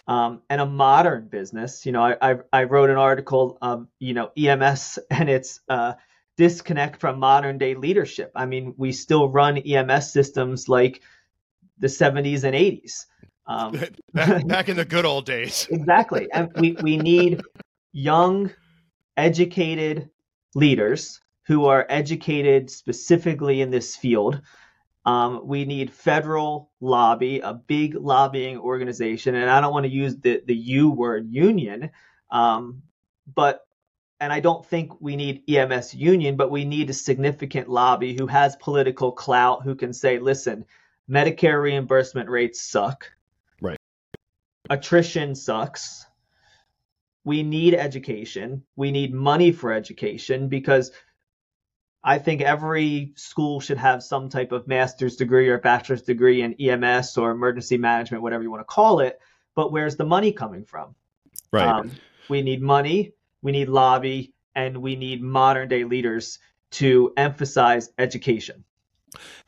[0.07, 1.85] um, and a modern business.
[1.85, 5.93] You know, I, I, I wrote an article, um, you know, EMS and its uh,
[6.37, 8.31] disconnect from modern day leadership.
[8.35, 11.01] I mean, we still run EMS systems like
[11.77, 13.05] the 70s and 80s.
[13.47, 13.79] Um,
[14.13, 15.67] back, back in the good old days.
[15.69, 16.27] exactly.
[16.31, 17.41] And we, we need
[17.95, 18.51] young,
[19.15, 20.09] educated
[20.53, 24.41] leaders who are educated specifically in this field.
[25.05, 30.17] Um, we need federal lobby, a big lobbying organization, and I don't want to use
[30.17, 31.91] the the U word, union,
[32.31, 32.81] um,
[33.33, 33.65] but
[34.19, 38.27] and I don't think we need EMS union, but we need a significant lobby who
[38.27, 40.65] has political clout, who can say, listen,
[41.09, 43.09] Medicare reimbursement rates suck.
[43.61, 43.77] Right.
[44.69, 46.04] Attrition sucks.
[47.25, 48.63] We need education.
[48.77, 50.91] We need money for education because
[52.03, 56.53] I think every school should have some type of master's degree or bachelor's degree in
[56.53, 59.19] EMS or emergency management, whatever you want to call it.
[59.55, 60.93] But where's the money coming from?
[61.51, 61.67] Right.
[61.67, 61.91] Um,
[62.29, 66.37] we need money, we need lobby, and we need modern day leaders
[66.71, 68.63] to emphasize education.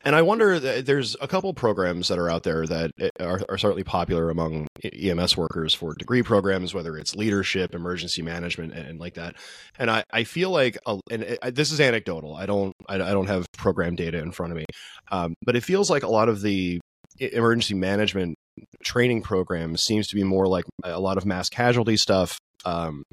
[0.02, 3.58] And I wonder, there's a couple programs that are out there that eh, are, are,
[3.58, 9.00] certainly popular among EMS workers for degree programs, whether it's leadership, emergency management, and, and
[9.00, 9.34] like that.
[9.78, 12.34] And I, I feel like, a, and it, this is anecdotal.
[12.34, 14.64] I don't, I, I, don't have program data in front of me,
[15.10, 16.80] um, but it feels like a lot of the
[17.20, 18.36] emergency management
[18.82, 22.38] training programs seems to be more like a lot of mass casualty stuff.
[22.64, 23.04] Um,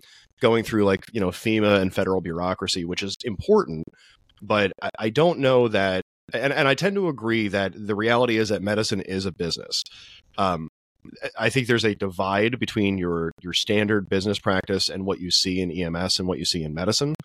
[0.42, 3.86] going through like you know FEMA and federal bureaucracy, which is important,
[4.42, 8.38] but I, I don't know that and, and I tend to agree that the reality
[8.38, 9.84] is that medicine is a business.
[10.38, 10.70] Um,
[11.38, 15.62] I think there's a divide between your your standard business practice and what you see
[15.62, 17.16] in EMS and what you see in medicine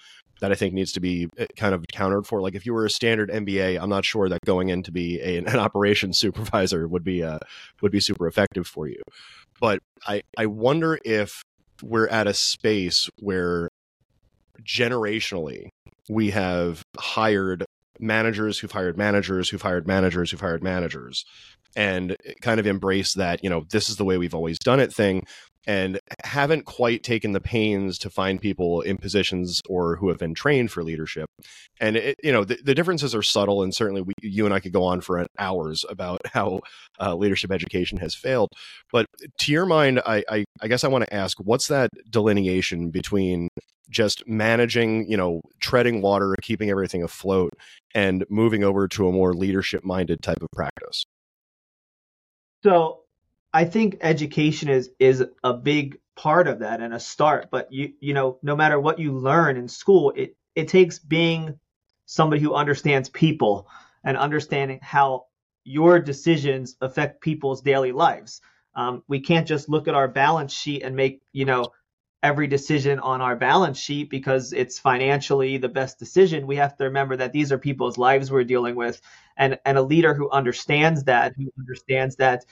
[0.41, 2.41] that I think needs to be eh, kind of countered for.
[2.41, 5.21] Like if you were a standard MBA, I'm not sure that going in to be
[5.21, 7.39] a, an operations supervisor would be uh,
[7.81, 9.01] would be super effective for you.
[9.61, 11.43] But I I wonder if
[11.83, 13.69] we're at a space where
[14.63, 15.69] generationally
[16.09, 17.65] we have hired
[18.03, 21.25] managers who've hired managers who've hired managers who've hired managers
[21.77, 24.93] and kind of embrace that you know this is the way we've always done it
[24.93, 25.23] thing
[25.67, 30.35] and haven't quite taken the pains to find people in positions or who have been
[30.35, 31.29] trained for leadership
[31.81, 34.61] and it, you know the, the, differences are subtle and certainly we, you and i
[34.61, 36.61] could go on for hours about how
[37.01, 38.49] uh, leadership education has failed
[38.93, 39.07] but
[39.39, 43.49] to your mind i, I, I guess i want to ask what's that delineation between
[43.91, 47.53] just managing, you know, treading water, keeping everything afloat,
[47.95, 51.05] and moving over to a more leadership minded type of practice?
[52.63, 53.00] So
[53.53, 57.49] I think education is is a big part of that and a start.
[57.51, 61.59] But you you know, no matter what you learn in school, it it takes being
[62.07, 63.69] somebody who understands people
[64.05, 65.27] and understanding how
[65.65, 68.41] your decisions affect people's daily lives.
[68.75, 71.67] Um, we can't just look at our balance sheet and make you know
[72.23, 76.47] every decision on our balance sheet because it's financially the best decision.
[76.47, 79.01] We have to remember that these are people's lives we're dealing with
[79.39, 82.45] and, and a leader who understands that, who understands that,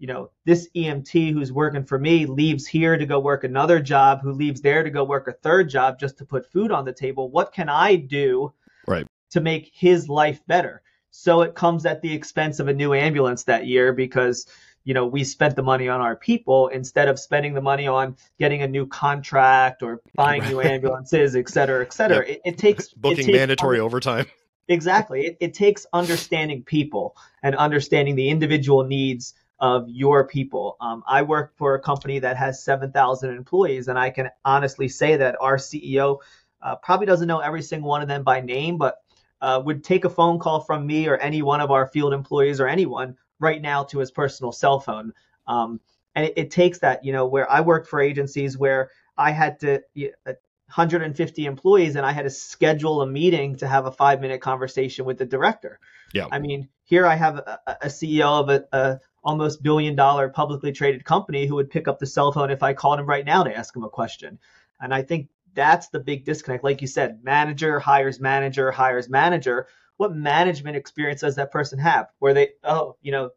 [0.00, 4.20] you know, this EMT who's working for me leaves here to go work another job,
[4.22, 6.92] who leaves there to go work a third job just to put food on the
[6.92, 7.30] table.
[7.30, 8.52] What can I do
[8.86, 9.06] right.
[9.30, 10.80] to make his life better?
[11.10, 14.46] So it comes at the expense of a new ambulance that year because
[14.84, 18.16] you know, we spent the money on our people instead of spending the money on
[18.38, 22.26] getting a new contract or buying new ambulances, et cetera, et cetera.
[22.26, 22.28] Yep.
[22.28, 24.26] It, it, takes booking it takes mandatory under- overtime.
[24.68, 25.26] Exactly.
[25.26, 30.76] It, it takes understanding people and understanding the individual needs of your people.
[30.80, 35.16] Um, I work for a company that has 7,000 employees, and I can honestly say
[35.16, 36.18] that our CEO
[36.62, 38.98] uh, probably doesn't know every single one of them by name, but
[39.40, 42.60] uh, would take a phone call from me or any one of our field employees
[42.60, 45.12] or anyone right now to his personal cell phone.
[45.46, 45.80] Um,
[46.14, 49.60] and it, it, takes that, you know, where I worked for agencies where I had
[49.60, 54.40] to, 150 employees and I had to schedule a meeting to have a five minute
[54.40, 55.80] conversation with the director.
[56.12, 56.26] Yeah.
[56.30, 60.72] I mean, here I have a, a CEO of a, a, almost billion dollar publicly
[60.72, 63.42] traded company who would pick up the cell phone if I called him right now
[63.42, 64.38] to ask him a question.
[64.80, 66.64] And I think that's the big disconnect.
[66.64, 69.66] Like you said, manager hires manager, hires manager
[70.00, 73.28] what management experience does that person have where they oh you know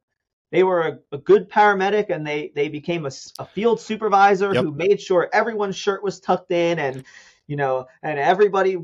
[0.49, 4.63] they were a, a good paramedic and they they became a, a field supervisor yep.
[4.63, 7.03] who made sure everyone's shirt was tucked in and
[7.47, 8.77] you know and everybody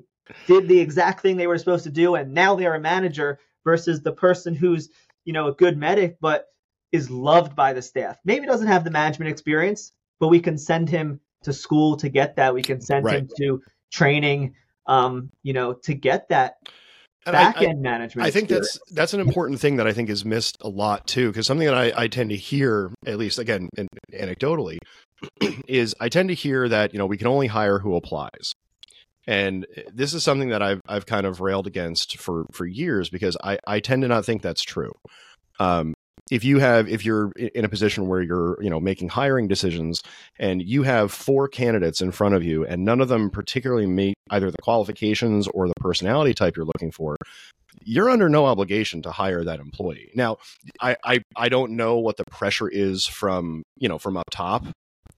[0.45, 4.01] did the exact thing they were supposed to do and now they're a manager versus
[4.01, 4.89] the person who's
[5.23, 6.47] you know a good medic but
[6.91, 8.17] is loved by the staff.
[8.25, 12.35] Maybe doesn't have the management experience, but we can send him to school to get
[12.35, 12.53] that.
[12.53, 13.19] We can send right.
[13.19, 13.61] him to
[13.91, 14.55] training,
[14.87, 16.57] um, you know, to get that
[17.25, 18.27] back end management.
[18.27, 18.73] I think experience.
[18.73, 21.67] that's that's an important thing that I think is missed a lot too, because something
[21.67, 23.69] that I, I tend to hear, at least again
[24.11, 24.77] anecdotally,
[25.67, 28.53] is I tend to hear that you know we can only hire who applies.
[29.27, 33.37] And this is something that I've I've kind of railed against for for years because
[33.43, 34.93] I, I tend to not think that's true.
[35.59, 35.93] Um,
[36.29, 40.03] if you have if you're in a position where you're you know making hiring decisions
[40.37, 44.15] and you have four candidates in front of you and none of them particularly meet
[44.31, 47.15] either the qualifications or the personality type you're looking for
[47.83, 50.11] you're under no obligation to hire that employee.
[50.15, 50.37] Now
[50.81, 54.65] I, I i don't know what the pressure is from you know from up top.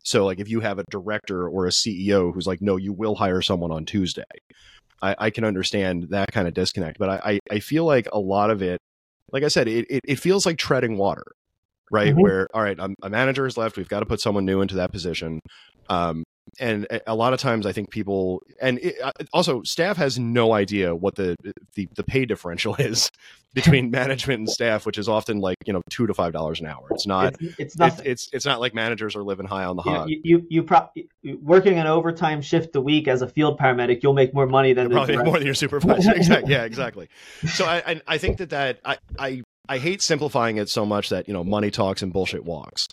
[0.04, 3.16] So like if you have a director or a ceo who's like no you will
[3.16, 4.24] hire someone on tuesday
[5.02, 7.00] I, I can understand that kind of disconnect.
[7.00, 8.80] But I, I feel like a lot of it
[9.32, 11.26] like I said, it, it, it feels like treading water,
[11.92, 12.10] right?
[12.12, 12.22] Mm-hmm.
[12.22, 13.78] Where, all right, a, a manager is left.
[13.78, 15.40] We've got to put someone new into that position.
[15.90, 16.24] Um,
[16.60, 20.54] and a lot of times i think people and it, uh, also staff has no
[20.54, 21.36] idea what the,
[21.76, 23.12] the the pay differential is
[23.54, 26.68] between management and staff which is often like you know two to five dollars an
[26.68, 26.88] hour.
[26.92, 29.76] It's not it's it's, not, it's, it's, it's not like managers are living high on
[29.76, 30.10] the hog.
[30.10, 30.90] you you, you pro-
[31.42, 34.90] working an overtime shift a week as a field paramedic you'll make more money than
[34.90, 36.12] probably more than your supervisor.
[36.22, 37.10] Exactly yeah exactly.
[37.54, 41.10] So I, I i think that that i i I hate simplifying it so much
[41.10, 42.88] that you know money talks and bullshit walks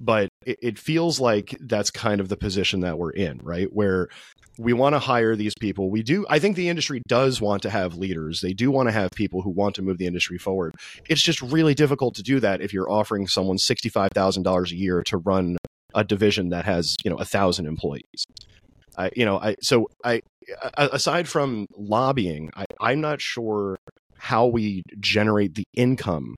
[0.00, 3.68] but it, it feels like that's kind of the position that we're in, right?
[3.70, 4.08] Where
[4.58, 5.90] we want to hire these people.
[5.90, 6.26] We do.
[6.28, 8.40] I think the industry does want to have leaders.
[8.40, 10.74] They do want to have people who want to move the industry forward.
[11.08, 14.76] It's just really difficult to do that if you're offering someone sixty-five thousand dollars a
[14.76, 15.56] year to run
[15.94, 18.26] a division that has you know a thousand employees.
[18.96, 20.22] I, you know, I so I
[20.76, 23.78] aside from lobbying, I, I'm not sure
[24.20, 26.36] how we generate the income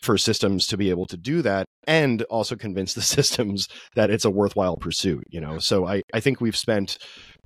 [0.00, 4.24] for systems to be able to do that and also convince the systems that it's
[4.24, 5.58] a worthwhile pursuit you know?
[5.58, 6.98] So i i think we've spent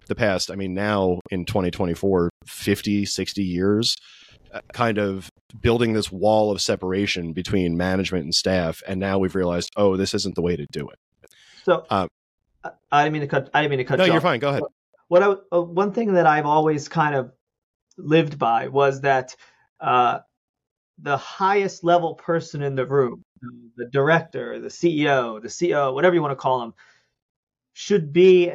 [0.08, 3.94] the past i mean now in 2024 50 60 years
[4.52, 5.28] uh, kind of
[5.60, 10.14] building this wall of separation between management and staff and now we've realized oh this
[10.14, 10.98] isn't the way to do it.
[11.64, 12.08] So um,
[12.90, 14.40] i didn't mean to cut i didn't mean to cut no you you're fine.
[14.40, 14.62] Go ahead.
[15.08, 17.32] What I, uh, one thing that i've always kind of
[17.98, 19.36] lived by was that
[19.80, 20.20] uh,
[21.00, 23.24] the highest level person in the room,
[23.76, 26.74] the director, the CEO, the CEO, whatever you want to call them,
[27.72, 28.52] should be,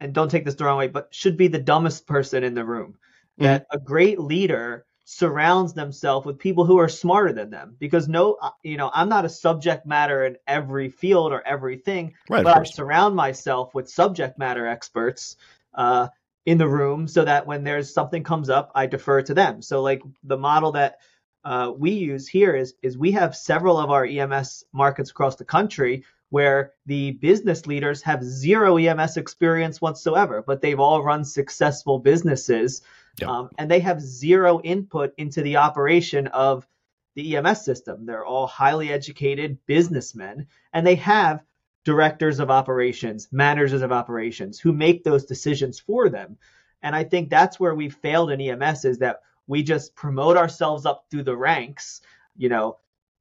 [0.00, 2.64] and don't take this the wrong way, but should be the dumbest person in the
[2.64, 2.96] room.
[3.38, 3.44] Mm-hmm.
[3.44, 8.38] That a great leader surrounds themselves with people who are smarter than them because no
[8.40, 12.56] uh, you know i'm not a subject matter in every field or everything right, but
[12.56, 15.36] i surround myself with subject matter experts
[15.74, 16.08] uh,
[16.46, 19.82] in the room so that when there's something comes up i defer to them so
[19.82, 20.98] like the model that
[21.44, 25.44] uh, we use here is is we have several of our EMS markets across the
[25.44, 31.98] country where the business leaders have zero EMS experience whatsoever, but they've all run successful
[31.98, 32.82] businesses,
[33.20, 33.28] yep.
[33.28, 36.66] um, and they have zero input into the operation of
[37.14, 38.04] the EMS system.
[38.04, 41.44] They're all highly educated businessmen, and they have
[41.84, 46.36] directors of operations, managers of operations who make those decisions for them.
[46.82, 50.86] And I think that's where we failed in EMS is that we just promote ourselves
[50.86, 52.00] up through the ranks,
[52.36, 52.78] you know,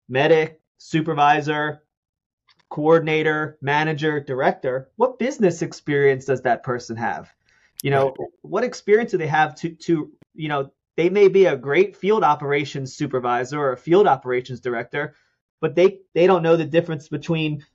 [0.08, 1.84] medic, supervisor,
[2.70, 4.90] coordinator, manager, director.
[4.96, 7.32] What business experience does that person have?
[7.84, 11.58] You know, what experience do they have to to, you know, they may be a
[11.58, 15.16] great field operations supervisor or a field operations director,
[15.60, 17.66] but they they don't know the difference between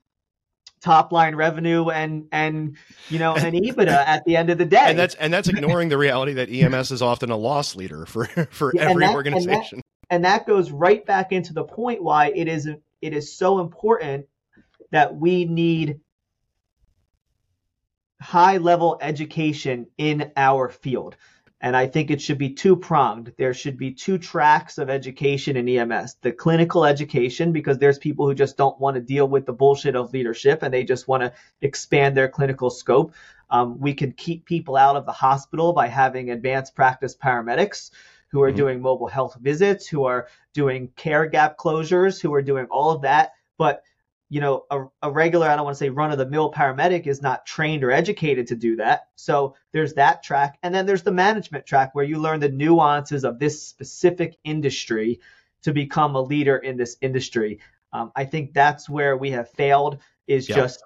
[0.80, 2.76] top line revenue and and
[3.08, 4.84] you know and EBITDA at the end of the day.
[4.84, 8.24] And that's and that's ignoring the reality that EMS is often a loss leader for
[8.50, 9.78] for yeah, every and that, organization.
[9.78, 13.36] And that, and that goes right back into the point why it is it is
[13.36, 14.26] so important
[14.90, 16.00] that we need
[18.20, 21.16] high level education in our field.
[21.60, 23.32] And I think it should be two pronged.
[23.36, 28.26] There should be two tracks of education in EMS the clinical education, because there's people
[28.26, 31.22] who just don't want to deal with the bullshit of leadership and they just want
[31.22, 33.12] to expand their clinical scope.
[33.50, 37.90] Um, we can keep people out of the hospital by having advanced practice paramedics
[38.28, 38.56] who are mm-hmm.
[38.56, 43.02] doing mobile health visits, who are doing care gap closures, who are doing all of
[43.02, 43.32] that.
[43.56, 43.82] But
[44.30, 47.06] you know, a, a regular, I don't want to say run of the mill paramedic
[47.06, 49.08] is not trained or educated to do that.
[49.16, 50.58] So there's that track.
[50.62, 55.20] And then there's the management track where you learn the nuances of this specific industry
[55.62, 57.60] to become a leader in this industry.
[57.92, 60.56] Um, I think that's where we have failed is yeah.
[60.56, 60.84] just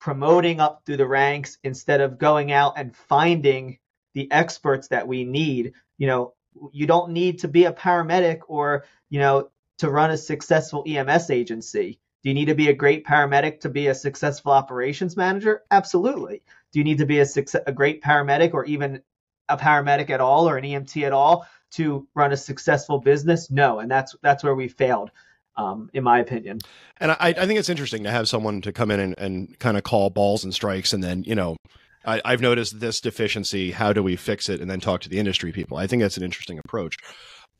[0.00, 3.78] promoting up through the ranks instead of going out and finding
[4.14, 5.74] the experts that we need.
[5.96, 6.34] You know,
[6.72, 11.30] you don't need to be a paramedic or, you know, to run a successful EMS
[11.30, 15.62] agency Do you need to be a great paramedic to be a successful operations manager?
[15.70, 16.42] Absolutely.
[16.72, 17.26] Do you need to be a,
[17.66, 19.02] a great paramedic or even
[19.48, 23.50] a paramedic at all or an EMT at all to run a successful business?
[23.50, 25.10] No, and that's that's where we failed.
[25.56, 26.60] Um, in my opinion.
[26.98, 29.76] And I, I, think it's interesting to have someone to come in and, and kind
[29.76, 31.56] of call balls and strikes, and then you know,
[32.04, 33.72] I, have noticed this deficiency.
[33.72, 34.60] How do we fix it?
[34.60, 35.76] And then talk to the industry people.
[35.76, 36.96] I think that's an interesting approach.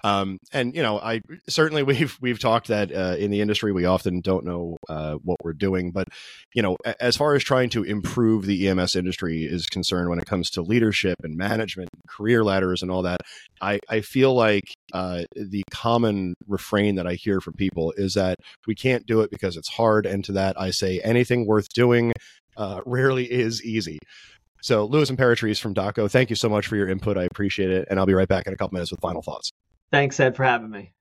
[0.05, 3.84] Um, and you know, I certainly we've we've talked that uh, in the industry we
[3.84, 6.09] often don't know uh, what we're doing, but
[6.55, 10.26] you know, as far as trying to improve the EMS industry is concerned, when it
[10.26, 13.20] comes to leadership and management, career ladders, and all that,
[13.61, 18.38] I I feel like uh, the common refrain that I hear from people is that
[18.66, 22.12] we can't do it because it's hard, and to that I say anything worth doing
[22.57, 23.98] uh, rarely is easy.
[24.62, 27.16] So, Louis Imperatrice from DocGo, thank you so much for your input.
[27.16, 27.88] I appreciate it.
[27.90, 29.51] And I'll be right back in a couple minutes with final thoughts.
[29.93, 30.93] Thanks, Ed, for having me.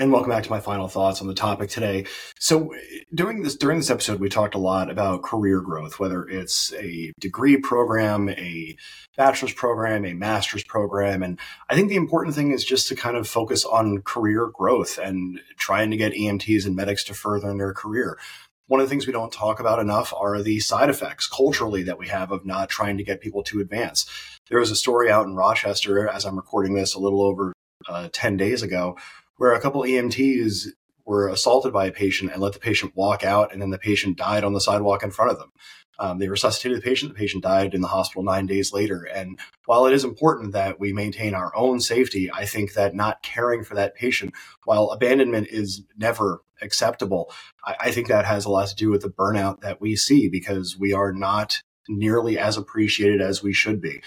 [0.00, 2.06] And welcome back to my final thoughts on the topic today.
[2.38, 2.72] So
[3.12, 7.12] during this during this episode, we talked a lot about career growth, whether it's a
[7.18, 8.76] degree program, a
[9.16, 11.24] bachelor's program, a master's program.
[11.24, 11.36] And
[11.68, 15.40] I think the important thing is just to kind of focus on career growth and
[15.56, 18.20] trying to get EMTs and medics to further in their career.
[18.68, 21.98] One of the things we don't talk about enough are the side effects culturally that
[21.98, 24.06] we have of not trying to get people to advance.
[24.48, 27.52] There was a story out in Rochester as I'm recording this a little over
[27.88, 28.96] uh, 10 days ago
[29.36, 30.68] where a couple EMTs
[31.04, 34.18] were assaulted by a patient and let the patient walk out, and then the patient
[34.18, 35.52] died on the sidewalk in front of them.
[35.98, 37.12] Um, they resuscitated the patient.
[37.12, 39.02] The patient died in the hospital nine days later.
[39.02, 43.22] And while it is important that we maintain our own safety, I think that not
[43.22, 47.32] caring for that patient, while abandonment is never acceptable,
[47.64, 50.28] I, I think that has a lot to do with the burnout that we see
[50.28, 54.02] because we are not nearly as appreciated as we should be.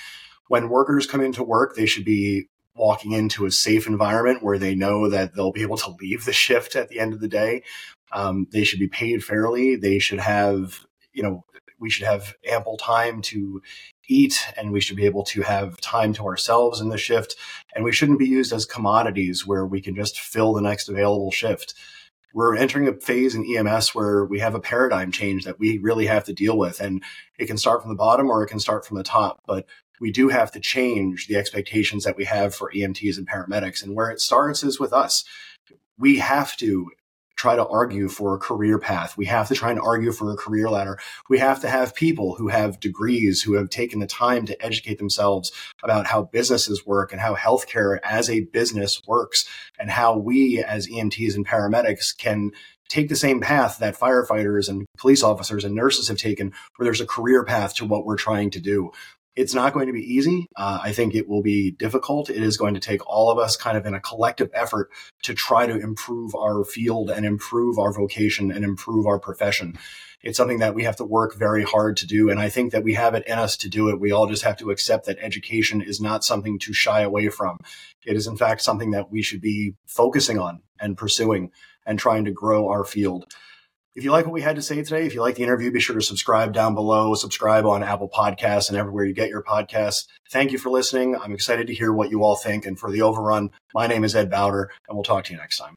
[0.48, 4.76] When workers come into work, they should be walking into a safe environment where they
[4.76, 7.64] know that they'll be able to leave the shift at the end of the day.
[8.12, 9.76] Um, they should be paid fairly.
[9.76, 11.46] They should have, you know,
[11.80, 13.62] we should have ample time to
[14.08, 17.36] eat and we should be able to have time to ourselves in the shift.
[17.76, 21.32] And we shouldn't be used as commodities where we can just fill the next available
[21.32, 21.74] shift.
[22.34, 26.06] We're entering a phase in EMS where we have a paradigm change that we really
[26.06, 26.80] have to deal with.
[26.80, 27.04] And
[27.38, 29.42] it can start from the bottom or it can start from the top.
[29.46, 29.66] But
[30.02, 33.84] we do have to change the expectations that we have for EMTs and paramedics.
[33.84, 35.24] And where it starts is with us.
[35.98, 36.90] We have to
[37.38, 39.18] try to argue for a career path.
[39.18, 41.00] We have to try and argue for a career ladder.
[41.30, 44.98] We have to have people who have degrees, who have taken the time to educate
[44.98, 45.52] themselves
[45.84, 49.48] about how businesses work and how healthcare as a business works
[49.80, 52.52] and how we as EMTs and paramedics can
[52.90, 57.02] take the same path that firefighters and police officers and nurses have taken, where there's
[57.02, 58.92] a career path to what we're trying to do.
[59.36, 60.48] It's not going to be easy.
[60.58, 62.30] Uh, I think it will be difficult.
[62.30, 64.90] It is going to take all of us kind of in a collective effort
[65.24, 69.78] to try to improve our field and improve our vocation and improve our profession.
[70.22, 72.30] It's something that we have to work very hard to do.
[72.30, 74.00] And I think that we have it in us to do it.
[74.00, 77.58] We all just have to accept that education is not something to shy away from.
[78.06, 81.52] It is, in fact, something that we should be focusing on and pursuing
[81.86, 83.34] and trying to grow our field.
[83.94, 85.82] If you like what we had to say today, if you like the interview, be
[85.82, 90.08] sure to subscribe down below, subscribe on Apple Podcasts and everywhere you get your podcasts.
[90.30, 91.18] Thank you for listening.
[91.18, 92.66] I'm excited to hear what you all think.
[92.66, 95.58] And for the overrun, my name is Ed Bowder, and we'll talk to you next
[95.58, 95.76] time.